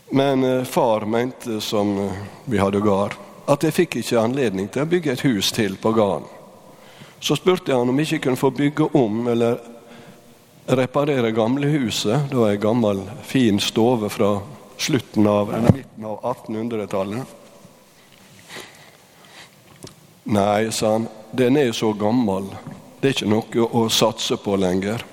Men 0.10 0.44
eh, 0.44 0.64
far 0.64 1.06
mente, 1.06 1.60
som 1.62 1.94
eh, 2.00 2.24
vi 2.46 2.58
hadde 2.58 2.82
gard, 2.82 3.14
at 3.46 3.64
jeg 3.64 3.76
fikk 3.78 4.00
ikke 4.02 4.24
anledning 4.24 4.72
til 4.74 4.84
å 4.84 4.90
bygge 4.90 5.14
et 5.14 5.24
hus 5.28 5.52
til 5.54 5.78
på 5.78 5.94
gården. 5.94 6.26
Så 7.24 7.38
spurte 7.38 7.72
jeg 7.72 7.78
han 7.80 7.90
om 7.94 8.02
jeg 8.02 8.10
ikke 8.10 8.26
kunne 8.28 8.42
få 8.42 8.52
bygge 8.52 8.90
om 8.98 9.28
eller 9.32 9.62
reparere 10.74 11.32
gamlehuset. 11.32 12.32
Det 12.32 12.40
var 12.40 12.52
ei 12.52 12.60
gammel, 12.60 13.06
fin 13.24 13.62
stove 13.62 14.10
fra 14.10 14.34
slutten 14.78 15.30
av, 15.30 15.54
eller 15.54 15.78
midten 15.78 16.10
av 16.10 16.20
1800-tallet. 16.34 17.43
Nei, 20.24 20.72
sa 20.72 20.92
han, 20.92 21.08
den 21.32 21.58
er 21.58 21.66
jo 21.68 21.74
så 21.74 21.94
gammel. 21.94 22.48
Det 23.02 23.10
er 23.10 23.16
ikke 23.18 23.32
noe 23.32 23.66
å 23.76 23.88
satse 23.92 24.38
på 24.40 24.56
lenger. 24.56 25.04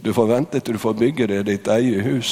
Du 0.00 0.12
får 0.16 0.28
vente 0.30 0.60
til 0.60 0.76
du 0.76 0.80
får 0.80 0.94
bygge 0.96 1.26
deg 1.28 1.44
ditt 1.44 1.68
eget 1.68 2.04
hus. 2.06 2.30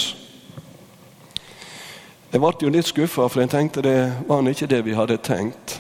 Jeg 2.33 2.41
ble 2.41 2.53
jo 2.63 2.71
litt 2.73 2.89
skuffa, 2.89 3.29
for 3.29 3.43
jeg 3.43 3.53
tenkte 3.53 3.85
det 3.85 3.99
var 4.29 4.49
ikke 4.49 4.71
det 4.71 4.81
vi 4.87 4.97
hadde 4.97 5.21
tenkt. 5.23 5.79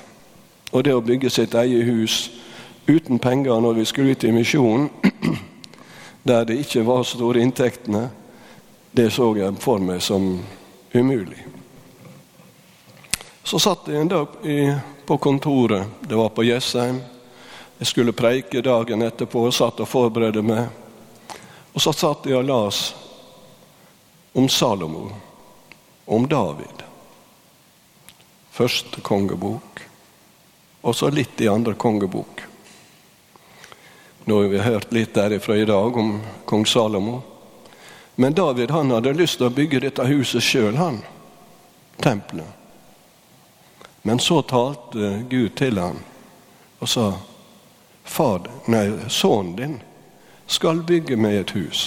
Og 0.72 0.84
det 0.84 0.92
å 0.94 1.02
bygge 1.02 1.30
sitt 1.30 1.54
eget 1.54 1.86
hus 1.88 2.30
uten 2.86 3.18
penger 3.18 3.60
når 3.60 3.80
vi 3.80 3.88
skulle 3.88 4.12
ut 4.12 4.24
i 4.24 4.32
misjonen, 4.34 4.90
der 6.28 6.44
det 6.44 6.60
ikke 6.60 6.84
var 6.86 7.02
store 7.08 7.40
inntektene, 7.40 8.10
det 8.92 9.10
så 9.12 9.32
jeg 9.34 9.56
for 9.58 9.80
meg 9.80 10.02
som 10.02 10.36
umulig. 10.94 11.40
Så 13.44 13.58
satt 13.60 13.88
jeg 13.88 14.00
en 14.00 14.08
dag 14.08 14.26
på 15.06 15.16
kontoret, 15.18 15.86
det 16.00 16.16
var 16.16 16.28
på 16.32 16.46
Jessheim. 16.48 17.02
Jeg 17.78 17.86
skulle 17.86 18.14
preike 18.16 18.62
dagen 18.64 19.02
etterpå 19.04 19.42
og 19.44 19.52
satt 19.52 19.82
og 19.84 19.90
forberedte 19.90 20.40
meg. 20.40 20.70
Og 21.74 21.82
så 21.84 21.92
satt 21.92 22.24
jeg 22.24 22.38
og 22.38 22.48
las 22.48 22.94
om 24.32 24.48
Salomo, 24.48 25.10
om 26.06 26.24
David. 26.28 26.86
Første 28.54 29.04
kongebok, 29.04 29.84
og 30.80 30.96
så 30.96 31.12
litt 31.12 31.40
i 31.44 31.50
andre 31.52 31.76
kongebok. 31.76 32.46
Nå 34.24 34.40
har 34.40 34.48
vi 34.48 34.64
hørt 34.64 34.92
litt 34.96 35.14
derifra 35.14 35.56
i 35.60 35.68
dag 35.68 35.96
om 36.00 36.16
kong 36.48 36.64
Salomo. 36.66 37.20
Men 38.14 38.32
David 38.34 38.70
han 38.70 38.94
hadde 38.94 39.12
lyst 39.18 39.36
til 39.36 39.50
å 39.50 39.54
bygge 39.54 39.84
dette 39.84 40.06
huset 40.08 40.42
sjøl, 40.42 40.78
han. 40.80 41.02
Tempelet. 42.00 42.63
Men 44.06 44.20
så 44.20 44.42
talte 44.42 45.24
Gud 45.30 45.54
til 45.56 45.78
ham 45.80 46.02
og 46.78 46.88
sa 46.88 47.12
Far, 48.04 48.42
nei, 48.68 48.90
sønnen 49.08 49.54
din 49.56 49.76
skal 50.46 50.82
bygge 50.84 51.16
meg 51.16 51.38
et 51.38 51.54
hus. 51.56 51.84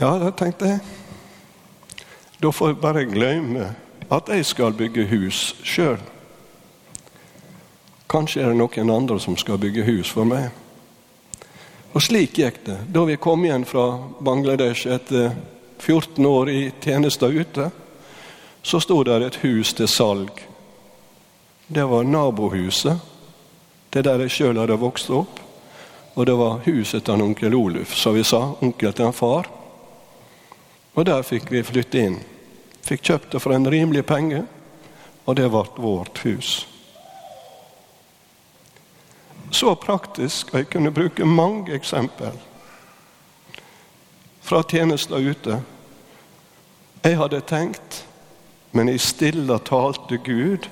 Ja, 0.00 0.16
da 0.18 0.32
tenkte 0.34 0.72
jeg. 0.72 0.80
Da 2.42 2.50
får 2.50 2.72
jeg 2.72 2.80
bare 2.82 3.04
glemme 3.06 3.68
at 4.10 4.28
jeg 4.34 4.46
skal 4.46 4.74
bygge 4.74 5.06
hus 5.12 5.54
sjøl. 5.62 6.02
Kanskje 8.10 8.42
er 8.42 8.50
det 8.50 8.58
noen 8.58 8.90
andre 8.90 9.20
som 9.22 9.38
skal 9.38 9.62
bygge 9.62 9.86
hus 9.86 10.10
for 10.10 10.26
meg. 10.26 10.50
Og 11.94 12.02
slik 12.02 12.34
gikk 12.42 12.64
det. 12.66 12.80
Da 12.90 13.06
vi 13.06 13.16
kom 13.22 13.46
igjen 13.46 13.64
fra 13.64 13.86
Bangladesh 14.18 14.90
etter 14.90 15.30
14 15.78 16.26
år 16.26 16.50
i 16.50 16.60
tjenester 16.82 17.30
ute, 17.30 17.70
så 18.64 18.80
sto 18.80 19.02
der 19.04 19.26
et 19.26 19.38
hus 19.44 19.74
til 19.76 19.88
salg. 19.88 20.40
Det 21.68 21.84
var 21.84 22.08
nabohuset, 22.08 22.98
det 23.92 24.04
der 24.08 24.24
jeg 24.24 24.32
sjøl 24.32 24.58
hadde 24.58 24.80
vokst 24.80 25.12
opp. 25.12 25.40
Og 26.14 26.26
det 26.26 26.34
var 26.38 26.62
huset 26.64 27.04
til 27.04 27.22
onkel 27.22 27.54
Oluf, 27.54 27.94
som 27.98 28.14
vi 28.14 28.22
sa. 28.24 28.54
Onkel 28.62 28.92
til 28.94 29.08
en 29.08 29.16
far. 29.16 29.48
Og 30.94 31.06
der 31.06 31.22
fikk 31.26 31.50
vi 31.50 31.64
flytte 31.66 32.04
inn. 32.06 32.20
Fikk 32.86 33.02
kjøpt 33.02 33.32
det 33.34 33.42
for 33.42 33.54
en 33.54 33.66
rimelig 33.70 34.04
penge, 34.06 34.44
og 35.26 35.36
det 35.36 35.50
ble 35.50 35.66
vårt 35.82 36.22
hus 36.22 36.62
så 39.54 39.74
praktisk, 39.74 40.50
og 40.52 40.58
jeg 40.58 40.70
kunne 40.72 40.92
bruke 40.94 41.24
mange 41.24 41.74
eksempel 41.74 42.34
fra 44.44 44.62
tjenester 44.68 45.22
ute. 45.22 45.60
Jeg 47.04 47.16
hadde 47.20 47.40
tenkt, 47.48 48.02
men 48.74 48.88
i 48.88 48.98
stille 48.98 49.58
talte 49.62 50.18
Gud 50.24 50.66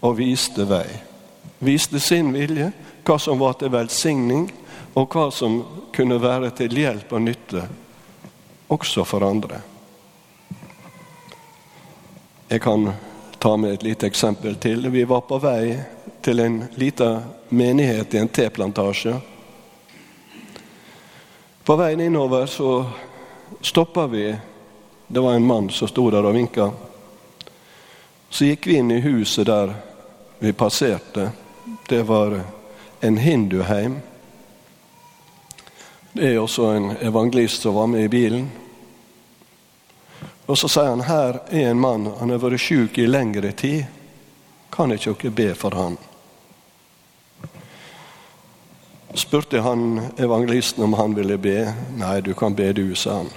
og 0.00 0.16
viste 0.16 0.64
vei. 0.64 0.88
Viste 1.60 2.00
sin 2.00 2.30
vilje, 2.32 2.70
hva 3.04 3.18
som 3.20 3.42
var 3.42 3.58
til 3.60 3.68
velsigning, 3.74 4.46
og 4.96 5.12
hva 5.12 5.26
som 5.32 5.58
kunne 5.92 6.16
være 6.20 6.48
til 6.56 6.72
hjelp 6.80 7.12
og 7.12 7.20
nytte, 7.26 7.64
også 8.72 9.04
for 9.04 9.24
andre. 9.26 9.60
Jeg 12.48 12.60
kan 12.64 12.88
ta 13.38 13.52
med 13.56 13.74
et 13.74 13.82
lite 13.82 14.08
eksempel 14.08 14.56
til. 14.56 14.88
Vi 14.88 15.04
var 15.04 15.20
på 15.28 15.36
vei 15.42 15.76
til 16.24 16.40
en 16.40 16.56
liten 16.80 17.20
menighet 17.48 18.14
i 18.14 18.20
en 18.22 18.32
teplantasje. 18.32 19.12
På 21.64 21.76
veien 21.76 22.00
innover 22.00 22.46
så 22.46 22.70
stoppa 23.60 24.06
vi. 24.06 24.24
Det 25.06 25.20
var 25.20 25.36
en 25.36 25.46
mann 25.46 25.70
som 25.70 25.88
sto 25.88 26.08
der 26.10 26.24
og 26.24 26.34
vinka. 26.34 26.70
Så 28.32 28.44
gikk 28.44 28.66
vi 28.66 28.78
inn 28.80 28.90
i 28.90 29.00
huset 29.00 29.46
der 29.46 29.74
vi 30.38 30.52
passerte. 30.52 31.30
Det 31.88 32.02
var 32.02 32.40
en 33.00 33.16
hinduheim. 33.16 33.98
Det 36.12 36.30
er 36.30 36.38
også 36.40 36.70
en 36.72 36.90
evangelist 36.96 37.62
som 37.62 37.74
var 37.74 37.86
med 37.92 38.04
i 38.04 38.08
bilen. 38.08 38.46
Og 40.46 40.58
Så 40.58 40.68
sier 40.68 40.88
han 40.88 41.04
her 41.04 41.42
er 41.50 41.68
en 41.70 41.80
mann, 41.80 42.08
han 42.18 42.32
har 42.32 42.40
vært 42.40 42.60
syk 42.60 42.98
i 42.98 43.06
lengre 43.06 43.52
tid. 43.52 43.84
Kan 44.72 44.96
ikke 44.96 45.12
dere 45.12 45.36
be 45.36 45.50
for 45.54 45.76
han? 45.76 46.00
spurte 49.14 49.60
han 49.60 50.00
evangelisten 50.16 50.84
om 50.84 50.96
han 50.96 51.14
ville 51.14 51.36
be. 51.36 51.68
Nei, 52.00 52.20
du 52.20 52.32
kan 52.34 52.54
be 52.56 52.72
du, 52.72 52.94
sa 52.94 53.20
han. 53.20 53.30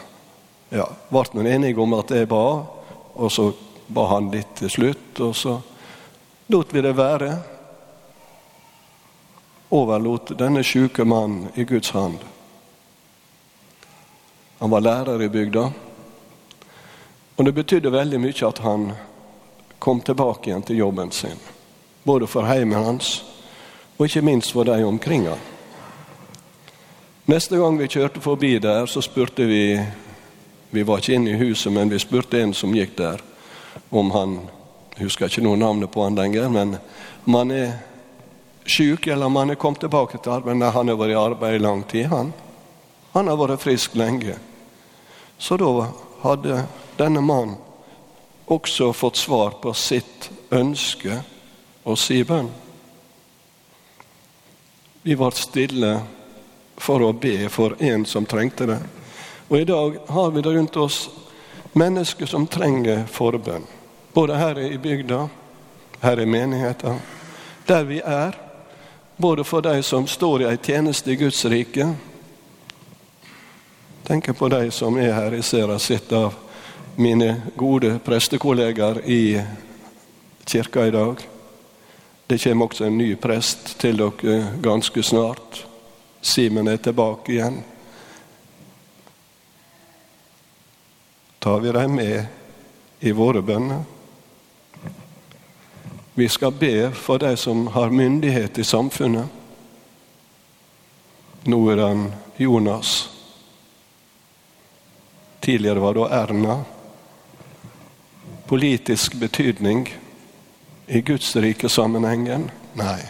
Ja, 0.69 0.87
Ble 1.11 1.49
enige 1.51 1.83
om 1.83 1.93
at 1.99 2.15
jeg 2.15 2.31
ba, 2.31 2.63
og 3.13 3.31
så 3.31 3.51
ba 3.87 4.07
han 4.13 4.31
litt 4.31 4.55
til 4.59 4.69
slutt. 4.69 5.19
Og 5.19 5.35
så 5.35 5.59
lot 6.47 6.73
vi 6.73 6.81
det 6.81 6.95
være. 6.97 7.31
Overlot 9.75 10.35
denne 10.39 10.63
syke 10.63 11.05
mannen 11.05 11.49
i 11.55 11.63
Guds 11.63 11.91
hand. 11.91 12.19
Han 14.59 14.71
var 14.71 14.81
lærer 14.81 15.21
i 15.21 15.29
bygda. 15.29 15.69
Og 17.35 17.45
det 17.45 17.53
betydde 17.53 17.91
veldig 17.91 18.19
mye 18.23 18.47
at 18.47 18.61
han 18.63 18.91
kom 19.79 19.99
tilbake 20.01 20.49
igjen 20.49 20.63
til 20.63 20.79
jobben 20.79 21.11
sin. 21.11 21.39
Både 22.03 22.27
for 22.27 22.47
heimen 22.47 22.85
hans 22.85 23.19
og 23.97 24.07
ikke 24.07 24.21
minst 24.21 24.51
for 24.51 24.67
de 24.67 24.83
omkring 24.83 25.27
han. 25.27 25.43
Neste 27.25 27.57
gang 27.57 27.79
vi 27.79 27.87
kjørte 27.89 28.21
forbi 28.21 28.57
der, 28.59 28.85
så 28.85 29.01
spurte 29.01 29.45
vi 29.45 29.79
Vi 30.69 30.83
var 30.83 30.97
ikke 30.97 31.13
inne 31.13 31.31
i 31.31 31.37
huset, 31.37 31.71
men 31.71 31.89
vi 31.89 31.99
spurte 31.99 32.41
en 32.41 32.53
som 32.53 32.73
gikk 32.75 32.97
der, 32.97 33.21
om 33.99 34.11
han 34.15 34.37
jeg 34.95 35.09
husker 35.09 35.27
ikke 35.27 35.43
noe 35.43 35.59
navnet 35.59 35.91
på 35.91 36.05
han 36.05 36.15
lenger, 36.15 36.47
men 36.47 36.77
om 37.27 37.35
han 37.35 37.51
er 37.51 37.73
syk, 38.63 39.09
eller 39.11 39.27
om 39.27 39.35
han 39.35 39.51
er 39.51 39.59
kommet 39.59 39.81
tilbake 39.83 40.21
til 40.23 40.37
arbeid. 40.37 40.55
Nei, 40.61 40.71
han 40.71 40.87
har 40.87 40.99
vært 41.01 41.11
i 41.11 41.19
arbeid 41.19 41.57
i 41.57 41.63
lang 41.65 41.83
tid, 41.91 42.05
han. 42.13 42.31
Han 43.11 43.27
har 43.27 43.39
vært 43.41 43.63
frisk 43.63 43.97
lenge. 43.99 44.37
Så 45.35 45.59
da 45.59 45.89
hadde 46.23 46.61
denne 46.95 47.23
mannen 47.25 47.57
også 48.47 48.93
fått 48.95 49.19
svar 49.19 49.57
på 49.59 49.73
sitt 49.75 50.29
ønske 50.53 51.19
og 51.83 51.99
si 51.99 52.21
bønn. 52.23 52.47
Vi 55.03 55.19
ble 55.19 55.31
stille 55.35 55.93
for 56.79 57.03
å 57.03 57.11
be 57.11 57.49
for 57.51 57.75
en 57.83 58.07
som 58.07 58.25
trengte 58.25 58.69
det. 58.69 58.79
Og 59.49 59.59
i 59.59 59.67
dag 59.67 59.99
har 60.07 60.31
vi 60.31 60.41
det 60.45 60.55
rundt 60.55 60.77
oss 60.79 61.05
mennesker 61.75 62.29
som 62.31 62.47
trenger 62.47 63.03
forbønn. 63.11 63.74
Både 64.15 64.37
her 64.37 64.59
i 64.59 64.77
bygda, 64.77 65.27
her 66.01 66.19
i 66.19 66.25
menigheten, 66.25 66.99
der 67.65 67.83
vi 67.83 67.97
er. 67.99 68.31
Både 69.17 69.43
for 69.43 69.61
de 69.61 69.83
som 69.83 70.07
står 70.07 70.41
i 70.41 70.45
ei 70.47 70.57
tjeneste 70.57 71.11
i 71.11 71.17
Guds 71.19 71.41
rike. 71.51 71.89
Tenker 74.07 74.33
på 74.33 74.47
de 74.47 74.71
som 74.71 74.95
er 74.97 75.11
her. 75.11 75.35
Jeg 75.35 75.43
ser 75.43 75.67
jeg 75.67 75.83
sitter 75.83 76.27
av 76.29 76.37
mine 76.95 77.41
gode 77.59 77.97
prestekollegaer 78.05 79.01
i 79.03 79.41
kirka 80.47 80.85
i 80.87 80.93
dag. 80.95 81.19
Det 82.27 82.37
kommer 82.43 82.65
også 82.65 82.85
en 82.85 82.97
ny 82.97 83.15
prest 83.19 83.73
til 83.83 83.99
dere 83.99 84.37
ganske 84.63 85.03
snart. 85.03 85.65
Simen 86.21 86.71
er 86.71 86.77
tilbake 86.77 87.33
igjen. 87.33 87.59
Tar 91.39 91.59
vi 91.59 91.75
dem 91.75 91.99
med 91.99 93.03
i 93.03 93.11
våre 93.11 93.43
bønner? 93.43 93.83
Vi 96.17 96.29
skal 96.29 96.51
be 96.51 96.91
for 96.91 97.19
de 97.19 97.37
som 97.37 97.67
har 97.67 97.89
myndighet 97.89 98.57
i 98.57 98.63
samfunnet. 98.63 99.25
Nå 101.43 101.71
er 101.71 101.77
han 101.77 102.13
Jonas. 102.37 103.09
Tidligere 105.39 105.79
var 105.79 105.93
det 105.93 106.07
Erna. 106.11 106.63
Politisk 108.47 109.13
betydning 109.13 109.93
i 110.87 111.01
Guds 111.01 111.35
rike 111.35 111.69
sammenhengen? 111.69 112.51
Nei. 112.73 113.01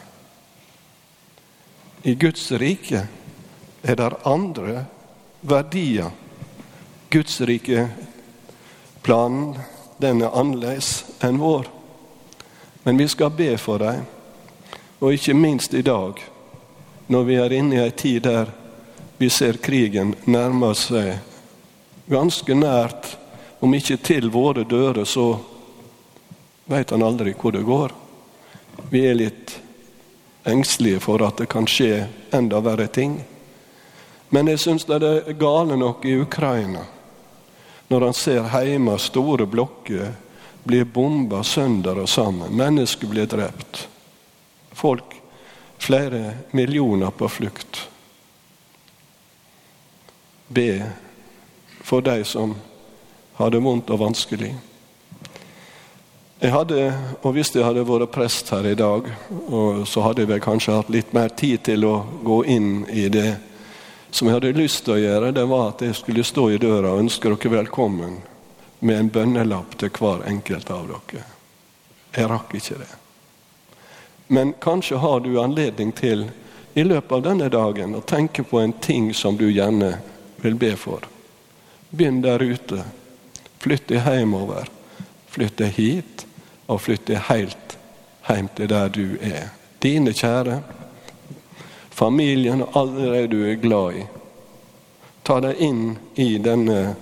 I 2.01 2.15
Guds 2.15 2.51
rike 2.51 3.07
er 3.81 3.95
det 3.95 4.13
andre 4.25 4.85
verdier. 5.41 6.09
Guds 7.09 7.41
rike-planen 7.41 9.55
den 10.01 10.21
er 10.25 10.33
annerledes 10.33 11.05
enn 11.21 11.37
vår. 11.39 11.74
Men 12.85 12.97
vi 12.97 13.07
skal 13.09 13.31
be 13.33 13.55
for 13.57 13.81
dem, 13.81 14.03
og 15.01 15.13
ikke 15.13 15.33
minst 15.33 15.73
i 15.73 15.81
dag, 15.81 16.19
når 17.07 17.23
vi 17.25 17.35
er 17.41 17.53
inne 17.57 17.79
i 17.79 17.81
ei 17.81 17.91
tid 17.97 18.21
der 18.27 18.51
vi 19.17 19.29
ser 19.33 19.57
krigen 19.57 20.11
nærme 20.29 20.69
seg 20.77 21.15
ganske 22.11 22.53
nært, 22.53 23.15
om 23.59 23.73
ikke 23.73 23.97
til 24.05 24.29
våre 24.29 24.67
dører, 24.69 25.01
så 25.01 25.39
veit 26.69 26.91
han 26.93 27.01
aldri 27.01 27.33
hvor 27.33 27.55
det 27.55 27.63
går. 27.65 27.95
Vi 28.91 29.01
er 29.09 29.17
litt 29.17 29.55
engstelige 30.45 31.01
for 31.01 31.23
at 31.25 31.41
det 31.41 31.47
kan 31.49 31.65
skje 31.65 32.03
enda 32.37 32.59
verre 32.61 32.85
ting. 32.85 33.17
Men 34.29 34.51
jeg 34.51 34.61
syns 34.61 34.85
det 34.85 35.01
er 35.01 35.33
gale 35.41 35.77
nok 35.79 36.05
i 36.05 36.19
Ukraina, 36.21 36.85
når 37.89 38.07
han 38.09 38.13
ser 38.13 38.53
hjemme 38.61 38.99
store 39.01 39.49
blokker 39.49 40.13
blir 40.65 40.83
bomba 40.83 41.43
sønder 41.43 41.99
og 42.01 42.09
sammen. 42.09 42.49
Mennesker 42.57 43.07
blir 43.07 43.29
drept. 43.29 43.87
Folk, 44.73 45.13
flere 45.77 46.33
millioner 46.51 47.13
på 47.13 47.29
flukt. 47.29 47.83
Be 50.47 50.85
for 51.85 52.01
de 52.01 52.23
som 52.25 52.55
har 53.37 53.53
det 53.53 53.61
vondt 53.61 53.93
og 53.93 54.01
vanskelig. 54.01 54.55
Jeg 56.41 56.51
hadde, 56.51 56.93
og 57.21 57.31
Hvis 57.33 57.55
jeg 57.55 57.63
hadde 57.63 57.85
vært 57.85 58.11
prest 58.11 58.49
her 58.49 58.65
i 58.65 58.75
dag, 58.75 59.05
så 59.85 60.01
hadde 60.01 60.25
jeg 60.25 60.33
vel 60.33 60.41
kanskje 60.41 60.81
hatt 60.81 60.89
litt 60.89 61.13
mer 61.13 61.29
tid 61.29 61.61
til 61.63 61.85
å 61.85 61.95
gå 62.25 62.43
inn 62.45 62.87
i 62.89 63.05
det 63.09 63.35
som 64.09 64.27
jeg 64.27 64.39
hadde 64.39 64.57
lyst 64.57 64.85
til 64.85 64.97
å 64.97 65.01
gjøre. 65.01 65.31
Det 65.31 65.45
var 65.45 65.75
at 65.75 65.85
jeg 65.85 65.95
skulle 65.95 66.25
stå 66.25 66.49
i 66.49 66.57
døra 66.57 66.95
og 66.95 67.05
ønske 67.05 67.29
dere 67.29 67.59
velkommen 67.61 68.17
med 68.85 68.99
en 68.99 69.09
bønnelapp 69.09 69.77
til 69.81 69.89
hver 69.97 70.21
enkelt 70.29 70.69
av 70.69 70.85
dere. 70.91 71.23
Jeg 72.15 72.29
rakk 72.29 72.53
ikke 72.55 72.77
det. 72.79 72.91
Men 74.27 74.53
kanskje 74.61 74.99
har 75.01 75.19
du 75.19 75.35
anledning 75.41 75.91
til 75.91 76.27
i 76.73 76.83
løpet 76.83 77.11
av 77.17 77.23
denne 77.25 77.49
dagen 77.49 77.95
å 77.97 78.03
tenke 78.05 78.43
på 78.43 78.59
en 78.61 78.73
ting 78.83 79.13
som 79.13 79.37
du 79.37 79.47
gjerne 79.49 79.95
vil 80.43 80.57
be 80.59 80.73
for. 80.77 81.05
Begynn 81.89 82.21
der 82.21 82.41
ute. 82.43 82.83
Flytt 83.63 83.87
deg 83.89 84.05
hjemover. 84.05 84.69
Flytt 85.33 85.57
deg 85.61 85.73
hit 85.77 86.25
og 86.67 86.81
flytt 86.81 87.07
deg 87.09 87.25
helt 87.29 87.77
hjem 88.27 88.49
til 88.57 88.69
der 88.69 88.91
du 88.93 89.17
er. 89.21 89.49
Dine 89.81 90.13
kjære, 90.13 90.59
familien 91.93 92.65
og 92.65 92.77
alle 92.81 93.11
de 93.13 93.27
du 93.33 93.39
er 93.49 93.61
glad 93.61 94.01
i. 94.01 94.05
Ta 95.25 95.39
deg 95.41 95.61
inn 95.61 95.95
i 96.21 96.35
denne 96.41 96.95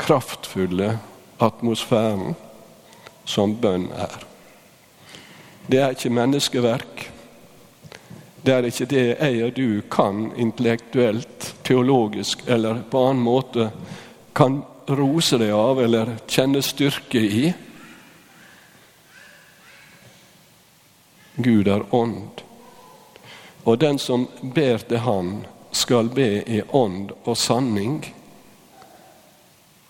kraftfulle 0.00 0.94
atmosfæren 1.40 2.34
som 3.28 3.54
bønn 3.60 3.88
er. 3.92 4.16
Det 5.70 5.78
er 5.78 5.94
ikke 5.94 6.10
menneskeverk. 6.10 7.06
Det 8.42 8.54
er 8.54 8.66
ikke 8.66 8.88
det 8.90 9.04
jeg 9.06 9.44
og 9.44 9.56
du 9.56 9.80
kan 9.92 10.30
intellektuelt, 10.36 11.54
teologisk 11.64 12.42
eller 12.48 12.82
på 12.90 13.04
annen 13.10 13.22
måte 13.22 13.68
kan 14.34 14.62
rose 14.88 15.38
deg 15.38 15.52
av 15.54 15.82
eller 15.84 16.16
kjenne 16.26 16.62
styrke 16.64 17.20
i. 17.20 17.50
Gud 21.36 21.68
er 21.68 21.84
ånd. 21.94 22.42
Og 23.64 23.78
den 23.80 24.00
som 24.00 24.26
ber 24.42 24.80
til 24.88 25.04
Han, 25.04 25.34
skal 25.70 26.08
be 26.10 26.42
i 26.42 26.62
ånd 26.74 27.12
og 27.24 27.36
sanning, 27.38 28.00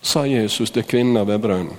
sa 0.01 0.27
Jesus 0.27 0.71
til 0.71 0.85
kvinna 0.85 1.25
ved 1.25 1.39
brønnen. 1.41 1.77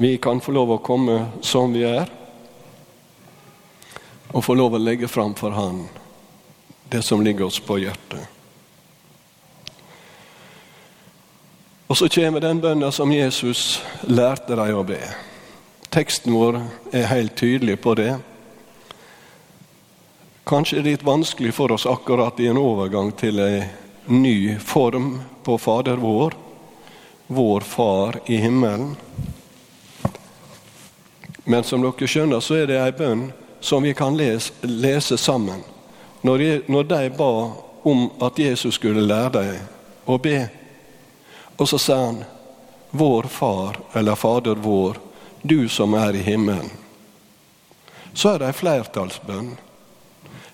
Vi 0.00 0.16
kan 0.16 0.40
få 0.40 0.52
lov 0.56 0.70
å 0.72 0.82
komme 0.84 1.26
som 1.44 1.72
vi 1.76 1.84
er, 1.84 2.08
og 4.30 4.44
få 4.44 4.54
lov 4.54 4.76
å 4.76 4.80
legge 4.80 5.08
fram 5.10 5.34
for 5.36 5.52
Han 5.52 5.82
det 6.90 7.02
som 7.02 7.22
ligger 7.22 7.44
oss 7.44 7.60
på 7.60 7.78
hjertet. 7.78 8.24
Og 11.86 11.98
så 11.98 12.08
kommer 12.08 12.40
den 12.40 12.60
bønnen 12.62 12.92
som 12.92 13.12
Jesus 13.12 13.80
lærte 14.06 14.56
dem 14.58 14.78
å 14.78 14.82
be. 14.86 14.98
Teksten 15.90 16.34
vår 16.34 16.60
er 16.94 17.10
helt 17.10 17.36
tydelig 17.38 17.80
på 17.82 17.94
det. 17.98 18.12
Kanskje 20.46 20.82
litt 20.86 21.06
vanskelig 21.06 21.54
for 21.54 21.74
oss 21.74 21.86
akkurat 21.86 22.38
i 22.40 22.48
en 22.50 22.58
overgang 22.58 23.10
til 23.18 23.38
en 23.42 23.70
ny 24.06 24.58
form 24.58 25.20
på 25.44 25.58
Fader 25.58 25.96
vår, 25.96 26.34
vår 27.26 27.60
Far 27.60 28.20
i 28.26 28.36
himmelen. 28.36 28.96
Men 31.44 31.64
som 31.64 31.82
dere 31.82 32.08
skjønner, 32.08 32.40
så 32.40 32.60
er 32.60 32.66
det 32.70 32.78
ei 32.80 32.92
bønn 32.94 33.30
som 33.60 33.82
vi 33.82 33.94
kan 33.94 34.16
lese, 34.16 34.52
lese 34.62 35.18
sammen. 35.18 35.62
Når 36.22 36.84
de, 36.84 37.10
ba 37.16 37.52
om 37.82 38.10
at 38.20 38.38
Jesus 38.38 38.74
skulle 38.74 39.04
lære 39.04 39.30
dem 39.38 39.56
å 40.06 40.18
be, 40.18 40.48
og 41.56 41.68
så 41.68 41.78
sa 41.78 41.96
han 42.04 42.24
'Vår 42.90 43.22
Far', 43.22 43.80
eller 43.92 44.14
'Fader 44.14 44.54
vår', 44.54 44.98
du 45.42 45.68
som 45.68 45.94
er 45.94 46.14
i 46.14 46.22
himmelen. 46.22 46.70
Så 48.14 48.28
er 48.28 48.38
det 48.38 48.46
ei 48.46 48.52
flertallsbønn. 48.52 49.56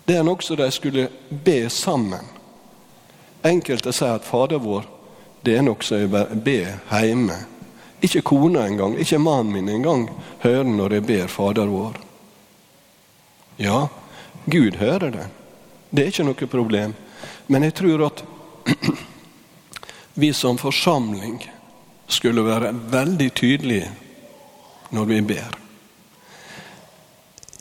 Det 0.05 0.17
er 0.17 0.23
nokså 0.23 0.57
de 0.57 0.71
skulle 0.71 1.09
be 1.45 1.71
sammen. 1.71 2.36
Enkelte 3.47 3.93
sier 3.95 4.19
at 4.19 4.27
Fader 4.27 4.59
vår, 4.63 4.87
det 5.47 5.59
er 5.59 5.63
noe 5.67 5.85
som 5.87 6.01
jeg 6.01 6.41
ber 6.43 6.79
hjemme. 6.91 7.37
Ikke 8.05 8.23
kona 8.27 8.67
engang, 8.67 8.97
ikke 9.01 9.19
mannen 9.23 9.53
min 9.55 9.69
engang 9.73 10.09
hører 10.43 10.69
når 10.69 10.99
jeg 10.99 11.07
ber 11.07 11.33
Fader 11.33 11.71
vår. 11.71 12.01
Ja, 13.57 13.87
Gud 14.45 14.77
hører 14.77 15.11
det. 15.11 15.27
Det 15.91 16.03
er 16.03 16.11
ikke 16.13 16.27
noe 16.29 16.49
problem. 16.51 16.95
Men 17.47 17.65
jeg 17.65 17.75
tror 17.79 18.07
at 18.09 18.25
vi 20.21 20.33
som 20.33 20.59
forsamling 20.59 21.39
skulle 22.07 22.45
være 22.45 22.75
veldig 22.93 23.31
tydelige 23.35 23.91
når 24.91 25.05
vi 25.05 25.21
ber. 25.21 25.57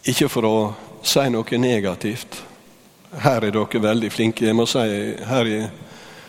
Ikke 0.06 0.30
for 0.30 0.45
å 0.45 0.58
si 1.06 1.24
noe 1.34 1.62
negativt. 1.62 2.41
Her 3.23 3.43
er 3.43 3.51
dere 3.56 3.82
veldig 3.82 4.12
flinke. 4.12 4.45
Jeg 4.45 4.56
må 4.56 4.65
si, 4.67 4.80
her 5.25 5.47
i 5.47 5.60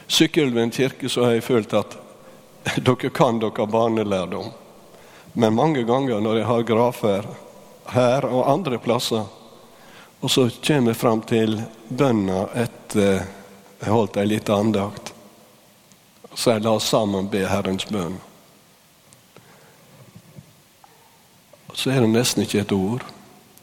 Sykkylven 0.06 0.70
kirke 0.70 1.08
så 1.10 1.24
har 1.26 1.36
jeg 1.36 1.46
følt 1.46 1.74
at 1.74 1.96
dere 2.76 3.10
kan 3.10 3.40
dere 3.42 3.66
barnelærdom. 3.66 4.52
Men 5.32 5.54
mange 5.54 5.82
ganger 5.84 6.20
når 6.20 6.38
jeg 6.40 6.46
har 6.46 6.68
grafer 6.68 7.26
her 7.92 8.26
og 8.26 8.50
andre 8.50 8.78
plasser, 8.78 9.26
og 10.20 10.30
så 10.30 10.48
kommer 10.64 10.94
jeg 10.94 11.00
fram 11.00 11.20
til 11.28 11.58
bønna 11.88 12.46
etter 12.56 13.26
jeg 13.82 13.92
holdt 13.92 14.16
ei 14.16 14.30
lita 14.30 14.56
andakt, 14.56 15.12
så 16.32 16.54
jeg 16.54 16.64
la 16.64 16.72
oss 16.78 16.88
sammen 16.88 17.28
be 17.32 17.42
Herrens 17.48 17.84
bønn. 17.90 18.16
Så 21.76 21.92
er 21.92 22.00
det 22.00 22.08
nesten 22.14 22.46
ikke 22.46 22.62
et 22.64 22.72
ord. 22.72 23.04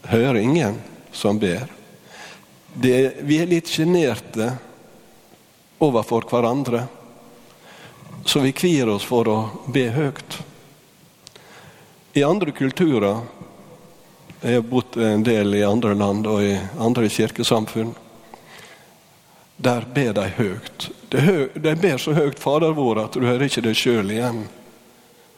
Hører 0.05 0.38
ingen 0.38 0.77
som 1.12 1.39
ber. 1.41 1.65
Det, 2.73 3.13
vi 3.19 3.38
er 3.38 3.49
litt 3.49 3.69
sjenerte 3.69 4.53
overfor 5.83 6.25
hverandre, 6.29 6.88
så 8.25 8.39
vi 8.39 8.53
kvier 8.55 8.89
oss 8.89 9.05
for 9.05 9.29
å 9.29 9.38
be 9.73 9.89
høyt. 9.93 10.39
I 12.13 12.23
andre 12.23 12.51
kulturer 12.51 13.21
Jeg 14.43 14.57
har 14.59 14.65
bodd 14.67 14.97
en 14.99 15.21
del 15.23 15.55
i 15.55 15.62
andre 15.63 15.93
land 15.95 16.27
og 16.27 16.41
i 16.43 16.57
andre 16.75 17.07
kirkesamfunn. 17.07 17.93
Der 19.55 19.86
ber 19.95 20.12
de 20.17 20.25
høyt. 20.36 20.89
De 21.55 21.75
ber 21.79 21.97
så 21.97 22.12
høyt 22.12 22.41
Fader 22.43 22.75
vår 22.75 23.05
at 23.05 23.15
du 23.15 23.23
hører 23.23 23.45
ikke 23.47 23.63
deg 23.63 23.79
sjøl 23.79 24.12
igjen. 24.12 24.41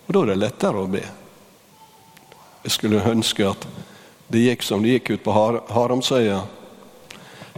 Og 0.07 0.09
Da 0.09 0.23
er 0.23 0.31
det 0.31 0.39
lettere 0.41 0.81
å 0.81 0.89
be. 0.89 1.03
Jeg 2.65 2.73
skulle 2.73 3.05
ønske 3.05 3.45
at 3.45 3.67
det 4.33 4.41
gikk 4.47 4.65
som 4.65 4.81
det 4.81 4.97
gikk 4.97 5.11
ut 5.13 5.23
på 5.27 5.37
Haramsøya. 5.69 6.41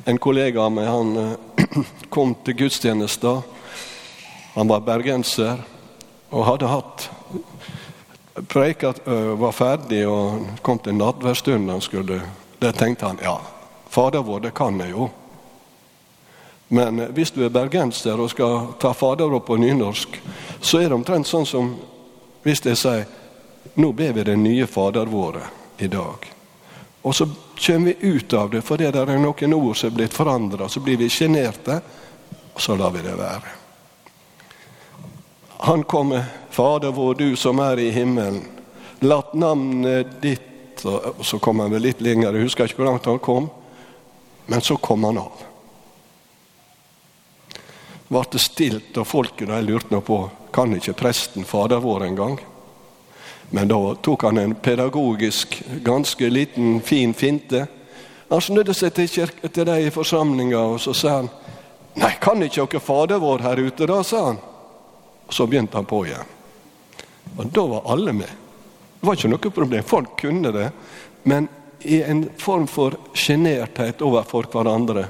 En 0.08 0.18
kollega 0.24 0.62
av 0.64 0.72
meg 0.72 0.88
han 0.88 1.18
eh, 1.20 1.64
kom 2.16 2.32
til 2.48 2.56
gudstjenester. 2.64 3.42
Han 4.56 4.70
var 4.72 4.86
bergenser 4.88 5.60
og 6.32 6.46
hadde 6.48 6.70
hatt 6.72 7.10
preika 8.48 8.94
var 9.38 9.52
ferdig 9.52 10.04
og 10.08 10.60
kom 10.62 10.80
til 10.80 10.98
nattverdstunden 10.98 11.74
han 11.74 11.82
skulle 11.82 12.22
Der 12.60 12.72
tenkte 12.72 13.06
han 13.06 13.20
ja, 13.22 13.38
Fader 13.90 14.24
vår, 14.26 14.40
det 14.40 14.54
kan 14.54 14.80
jeg 14.80 14.92
jo. 14.92 15.10
Men 16.68 17.00
hvis 17.14 17.32
du 17.32 17.44
er 17.46 17.54
bergenser 17.54 18.20
og 18.20 18.32
skal 18.34 18.74
ta 18.82 18.94
Fader 18.98 19.34
opp 19.34 19.46
på 19.48 19.58
nynorsk, 19.62 20.18
så 20.62 20.82
er 20.82 20.90
det 20.90 20.98
omtrent 20.98 21.30
sånn 21.30 21.46
som 21.46 21.76
hvis 22.44 22.64
jeg 22.66 22.80
sier 22.80 23.06
nå 23.78 23.92
ber 23.94 24.16
vi 24.16 24.26
det 24.26 24.36
nye 24.40 24.68
Fader 24.68 25.06
våre 25.06 25.44
i 25.78 25.88
dag. 25.88 26.26
Og 27.04 27.16
så 27.16 27.28
kommer 27.60 27.86
vi 27.86 28.08
ut 28.08 28.34
av 28.34 28.50
det 28.50 28.62
fordi 28.62 28.92
det 28.92 29.02
er 29.02 29.20
noen 29.22 29.54
ord 29.54 29.78
som 29.78 29.90
er 29.90 29.96
blitt 29.96 30.14
forandra. 30.14 30.70
Så 30.70 30.82
blir 30.84 30.98
vi 30.98 31.10
sjenerte, 31.10 31.80
og 32.54 32.62
så 32.62 32.76
lar 32.78 32.94
vi 32.96 33.04
det 33.06 33.16
være. 33.18 33.56
Han 35.68 35.84
kommer, 35.84 36.26
Fader 36.54 36.92
vår, 36.94 37.16
du 37.16 37.36
som 37.36 37.60
er 37.60 37.80
i 37.82 37.90
himmelen. 37.92 38.44
Latt 39.06 39.34
navnet 39.34 40.22
ditt 40.22 40.54
Og 40.86 41.26
så 41.26 41.40
kom 41.42 41.58
han 41.60 41.72
vel 41.74 41.82
litt 41.82 42.02
lenger, 42.06 42.36
jeg 42.38 42.46
husker 42.46 42.70
ikke 42.70 42.84
hvor 42.84 42.92
langt 42.92 43.08
han 43.10 43.18
kom. 43.18 43.48
Men 44.46 44.62
så 44.62 44.76
kom 44.78 45.08
han 45.08 45.18
av. 45.18 45.40
Ble 48.08 48.22
det 48.32 48.42
stilt, 48.44 48.92
og 48.94 49.08
folket 49.10 49.50
lurte 49.66 49.90
nå 49.90 50.04
på 50.06 50.20
kan 50.54 50.76
ikke 50.78 50.94
presten 50.98 51.46
Fader 51.50 51.82
vår 51.82 52.06
engang. 52.12 52.38
Men 53.50 53.68
da 53.68 53.96
tok 53.96 54.24
han 54.28 54.38
en 54.38 54.56
pedagogisk, 54.56 55.64
ganske 55.84 56.30
liten, 56.30 56.82
fin 56.82 57.14
finte. 57.14 57.68
Han 58.30 58.42
snudde 58.42 58.74
seg 58.76 58.94
til, 58.94 59.08
kirke, 59.08 59.50
til 59.50 59.68
de 59.70 59.78
i 59.88 59.94
forsamlinga 59.94 60.60
og 60.74 60.82
så 60.84 60.94
sa 60.94 61.20
han, 61.22 61.30
Nei, 61.98 62.12
kan 62.22 62.44
ikke 62.44 62.68
dere 62.70 62.84
Fader 62.84 63.22
vår 63.24 63.42
her 63.42 63.58
ute, 63.58 63.88
da? 63.90 64.04
sa 64.06 64.26
han. 64.26 64.42
Og 65.28 65.34
Så 65.34 65.48
begynte 65.48 65.78
han 65.78 65.86
på 65.86 66.04
igjen. 66.06 66.36
Og 67.38 67.48
da 67.54 67.64
var 67.66 67.88
alle 67.92 68.14
med. 68.14 68.30
Det 69.00 69.08
var 69.08 69.18
ikke 69.18 69.32
noe 69.32 69.54
problem. 69.56 69.84
Folk 69.84 70.20
kunne 70.22 70.52
det. 70.54 70.68
Men 71.24 71.48
i 71.82 72.04
en 72.04 72.28
form 72.38 72.68
for 72.68 72.96
sjenerthet 73.14 74.02
overfor 74.02 74.46
hverandre, 74.54 75.08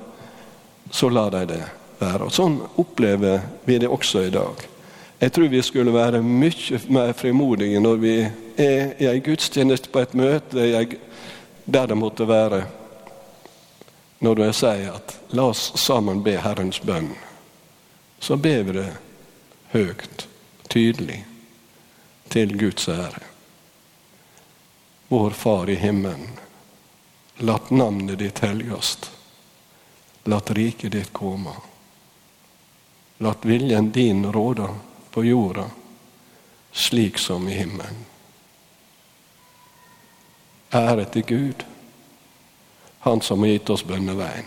så 0.92 1.10
la 1.10 1.28
de 1.30 1.44
det 1.52 1.62
være. 2.00 2.28
Og 2.28 2.32
Sånn 2.32 2.62
opplever 2.80 3.42
vi 3.66 3.80
det 3.84 3.92
også 3.92 4.24
i 4.28 4.32
dag. 4.32 4.68
Jeg 5.20 5.34
tror 5.34 5.48
vi 5.48 5.62
skulle 5.62 5.94
være 5.94 6.22
mye 6.22 6.80
mer 6.94 7.14
frimodige 7.18 7.80
når 7.82 7.96
vi 8.02 8.16
er 8.58 8.92
i 9.02 9.08
en 9.10 9.22
gudstjeneste, 9.26 9.90
på 9.90 10.04
et 10.06 10.14
møte, 10.14 10.66
der 11.66 11.88
det 11.88 11.98
måtte 11.98 12.28
være, 12.30 12.60
når 14.22 14.42
jeg 14.46 14.58
sier 14.60 14.92
at 14.94 15.16
la 15.34 15.48
oss 15.50 15.72
sammen 15.82 16.22
be 16.24 16.36
Herrens 16.38 16.78
bønn. 16.86 17.10
Så 18.20 18.38
ber 18.38 18.62
vi 18.68 18.76
det 18.78 18.92
høyt, 19.74 20.28
tydelig, 20.70 21.24
til 22.30 22.54
Guds 22.58 22.88
ære. 22.90 23.24
Vår 25.10 25.34
Far 25.34 25.70
i 25.70 25.76
himmelen. 25.82 26.36
Latt 27.38 27.72
navnet 27.72 28.20
ditt 28.20 28.40
helgast. 28.46 29.10
Latt 30.26 30.52
riket 30.52 30.92
ditt 30.92 31.14
komme. 31.14 31.54
Latt 33.18 33.46
viljen 33.46 33.92
din 33.92 34.26
råde 34.34 34.68
på 35.12 35.24
jorda 35.26 35.70
slik 36.78 37.18
som 37.18 37.48
i 37.50 37.54
himmelen. 37.54 38.06
Ære 40.74 41.06
til 41.06 41.26
Gud, 41.26 41.66
Han 43.00 43.22
som 43.22 43.40
har 43.40 43.48
gitt 43.48 43.70
oss 43.70 43.84
bønneveien. 43.88 44.46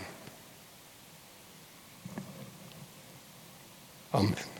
Amen. 4.13 4.50